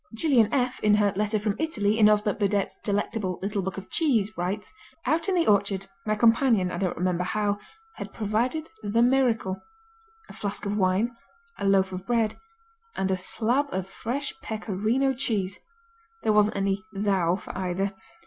Gillian 0.15 0.51
F., 0.51 0.79
in 0.79 0.95
her 0.95 1.13
"Letter 1.15 1.37
from 1.37 1.55
Italy" 1.59 1.99
in 1.99 2.09
Osbert 2.09 2.39
Burdett's 2.39 2.75
delectable 2.83 3.37
Little 3.43 3.61
Book 3.61 3.77
of 3.77 3.91
Cheese, 3.91 4.35
writes: 4.35 4.73
Out 5.05 5.29
in 5.29 5.35
the 5.35 5.45
orchard, 5.45 5.85
my 6.07 6.15
companion, 6.15 6.71
I 6.71 6.79
don't 6.79 6.97
remember 6.97 7.23
how, 7.23 7.59
had 7.97 8.11
provided 8.11 8.67
the 8.81 9.03
miracle: 9.03 9.61
a 10.27 10.33
flask 10.33 10.65
of 10.65 10.75
wine, 10.75 11.15
a 11.59 11.67
loaf 11.67 11.91
of 11.91 12.07
bread 12.07 12.39
and 12.95 13.11
a 13.11 13.15
slab 13.15 13.67
of 13.71 13.85
fresh 13.87 14.33
Pecorino 14.41 15.13
cheese 15.13 15.59
(there 16.23 16.33
wasn't 16.33 16.55
any 16.57 16.83
"thou" 16.95 17.35
for 17.35 17.55
either) 17.55 17.93